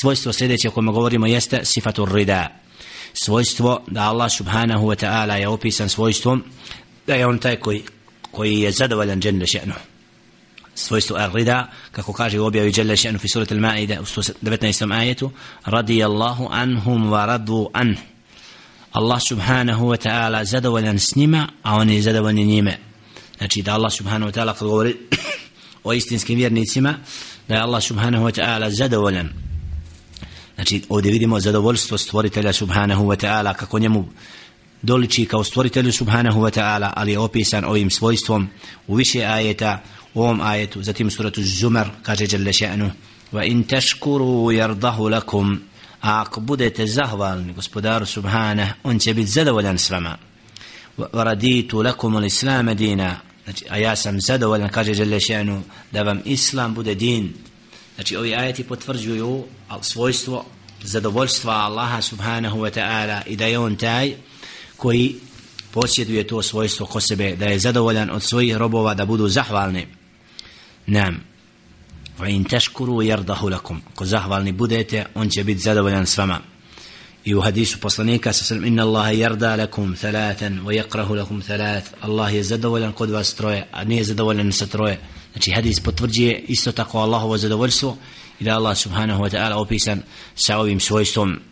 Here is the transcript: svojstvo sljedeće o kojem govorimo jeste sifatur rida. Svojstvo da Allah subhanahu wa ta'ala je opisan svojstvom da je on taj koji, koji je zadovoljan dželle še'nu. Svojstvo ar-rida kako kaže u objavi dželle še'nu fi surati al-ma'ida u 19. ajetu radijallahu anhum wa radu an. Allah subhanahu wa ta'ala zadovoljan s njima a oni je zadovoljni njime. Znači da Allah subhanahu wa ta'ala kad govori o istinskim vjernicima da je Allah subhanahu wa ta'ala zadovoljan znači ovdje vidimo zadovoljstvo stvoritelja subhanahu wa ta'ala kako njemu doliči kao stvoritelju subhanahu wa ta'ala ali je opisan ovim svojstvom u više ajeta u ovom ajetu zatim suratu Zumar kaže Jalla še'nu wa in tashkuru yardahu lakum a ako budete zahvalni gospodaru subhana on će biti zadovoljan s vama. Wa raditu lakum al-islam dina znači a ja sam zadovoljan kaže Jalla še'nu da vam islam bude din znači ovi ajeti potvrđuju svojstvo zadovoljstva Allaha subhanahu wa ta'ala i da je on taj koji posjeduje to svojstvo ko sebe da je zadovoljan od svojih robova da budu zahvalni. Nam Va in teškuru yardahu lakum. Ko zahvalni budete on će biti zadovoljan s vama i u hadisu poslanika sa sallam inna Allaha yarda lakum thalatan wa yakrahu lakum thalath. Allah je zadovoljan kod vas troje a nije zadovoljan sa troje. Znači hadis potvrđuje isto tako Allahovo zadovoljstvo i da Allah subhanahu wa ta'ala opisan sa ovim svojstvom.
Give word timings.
svojstvo 0.00 0.32
sljedeće 0.32 0.68
o 0.68 0.70
kojem 0.70 0.92
govorimo 0.92 1.26
jeste 1.26 1.60
sifatur 1.64 2.14
rida. 2.14 2.48
Svojstvo 3.12 3.84
da 3.86 4.02
Allah 4.02 4.32
subhanahu 4.32 4.86
wa 4.86 5.04
ta'ala 5.04 5.34
je 5.34 5.48
opisan 5.48 5.88
svojstvom 5.88 6.44
da 7.06 7.14
je 7.14 7.26
on 7.26 7.38
taj 7.38 7.56
koji, 7.56 7.82
koji 8.30 8.60
je 8.60 8.72
zadovoljan 8.72 9.20
dželle 9.20 9.46
še'nu. 9.46 9.74
Svojstvo 10.74 11.16
ar-rida 11.16 11.70
kako 11.92 12.12
kaže 12.12 12.40
u 12.40 12.46
objavi 12.46 12.72
dželle 12.72 12.96
še'nu 12.96 13.18
fi 13.18 13.28
surati 13.28 13.54
al-ma'ida 13.54 14.00
u 14.00 14.04
19. 14.04 14.98
ajetu 14.98 15.30
radijallahu 15.64 16.48
anhum 16.50 17.10
wa 17.10 17.26
radu 17.26 17.70
an. 17.72 17.96
Allah 18.92 19.20
subhanahu 19.28 19.86
wa 19.86 20.08
ta'ala 20.08 20.44
zadovoljan 20.44 20.98
s 20.98 21.16
njima 21.16 21.48
a 21.62 21.74
oni 21.74 21.94
je 21.94 22.02
zadovoljni 22.02 22.44
njime. 22.44 22.78
Znači 23.38 23.62
da 23.62 23.74
Allah 23.74 23.92
subhanahu 23.92 24.32
wa 24.32 24.34
ta'ala 24.34 24.54
kad 24.58 24.68
govori 24.68 24.96
o 25.84 25.92
istinskim 25.92 26.36
vjernicima 26.36 26.94
da 27.48 27.54
je 27.54 27.60
Allah 27.60 27.82
subhanahu 27.82 28.24
wa 28.24 28.40
ta'ala 28.40 28.70
zadovoljan 28.70 29.47
znači 30.58 30.82
ovdje 30.88 31.12
vidimo 31.12 31.40
zadovoljstvo 31.40 31.98
stvoritelja 31.98 32.52
subhanahu 32.52 33.04
wa 33.04 33.26
ta'ala 33.26 33.54
kako 33.54 33.78
njemu 33.78 34.08
doliči 34.82 35.26
kao 35.26 35.44
stvoritelju 35.44 35.92
subhanahu 35.92 36.40
wa 36.40 36.60
ta'ala 36.60 36.92
ali 36.96 37.12
je 37.12 37.18
opisan 37.18 37.64
ovim 37.64 37.90
svojstvom 37.90 38.48
u 38.86 38.94
više 38.94 39.24
ajeta 39.24 39.82
u 40.14 40.22
ovom 40.22 40.40
ajetu 40.40 40.82
zatim 40.82 41.10
suratu 41.10 41.42
Zumar 41.42 41.88
kaže 42.02 42.26
Jalla 42.30 42.52
še'nu 42.52 42.90
wa 43.32 43.50
in 43.50 43.64
tashkuru 43.64 44.52
yardahu 44.52 45.10
lakum 45.10 45.60
a 46.00 46.22
ako 46.22 46.40
budete 46.40 46.86
zahvalni 46.86 47.52
gospodaru 47.52 48.06
subhana 48.06 48.72
on 48.82 48.98
će 48.98 49.14
biti 49.14 49.30
zadovoljan 49.30 49.78
s 49.78 49.90
vama. 49.90 50.18
Wa 50.98 51.22
raditu 51.24 51.82
lakum 51.82 52.16
al-islam 52.16 52.74
dina 52.76 53.16
znači 53.44 53.64
a 53.70 53.78
ja 53.78 53.96
sam 53.96 54.20
zadovoljan 54.20 54.68
kaže 54.68 54.92
Jalla 54.92 55.16
še'nu 55.16 55.60
da 55.92 56.02
vam 56.02 56.20
islam 56.24 56.74
bude 56.74 56.94
din 56.94 57.34
znači 57.98 58.16
ovi 58.16 58.34
ajeti 58.34 58.64
potvrđuju 58.64 59.44
svojstvo 59.80 60.44
zadovoljstva 60.82 61.52
Allaha 61.52 62.02
subhanahu 62.02 62.58
wa 62.58 62.70
ta'ala 62.70 63.22
i 63.26 63.36
da 63.36 63.46
je 63.46 63.58
on 63.58 63.76
taj 63.76 64.14
koji 64.76 65.14
posjeduje 65.72 66.26
to 66.26 66.42
svojstvo 66.42 66.86
ko 66.86 67.00
sebe 67.00 67.36
da 67.36 67.46
je 67.46 67.58
zadovoljan 67.58 68.10
od 68.10 68.22
svojih 68.22 68.56
robova 68.56 68.94
da 68.94 69.04
budu 69.04 69.28
zahvalni. 69.28 69.86
Nam 70.86 71.24
Va 72.18 72.28
in 72.28 72.44
teškuru 72.44 73.02
yardahu 73.02 73.50
lakum. 73.50 73.82
Ko 73.94 74.04
zahvalni 74.04 74.52
budete 74.52 75.06
on 75.14 75.28
će 75.30 75.44
biti 75.44 75.60
zadovoljan 75.60 76.06
s 76.06 76.18
vama 76.18 76.40
i 77.28 77.34
u 77.34 77.40
hadisu 77.40 77.80
poslanika 77.80 78.32
sa 78.32 78.44
sallam 78.44 78.64
inna 78.64 78.82
Allaha 78.82 79.12
yarda 79.12 79.56
lakum 79.56 79.96
thalatan 79.96 80.60
wa 80.64 80.72
yakrahu 80.72 81.16
lakum 81.16 81.42
thalath. 81.42 81.92
Allah 82.00 82.34
je 82.34 82.42
zadovoljan 82.42 82.92
kod 82.92 83.10
vas 83.10 83.34
troje 83.34 83.66
a 83.72 83.84
nije 83.84 84.04
zadovoljan 84.04 84.52
sa 84.52 84.66
troje. 84.66 84.98
Znači 85.32 85.50
hadis 85.50 85.80
potvrđuje 85.80 86.44
isto 86.48 86.72
tako 86.72 86.98
Allahovo 86.98 87.38
zadovoljstvo 87.38 87.96
i 88.40 88.44
da 88.44 88.54
Allah 88.54 88.76
subhanahu 88.76 89.22
wa 89.22 89.30
ta'ala 89.30 89.54
opisan 89.54 90.02
sa 90.34 90.58
ovim 90.58 90.80
svojstvom. 90.80 91.40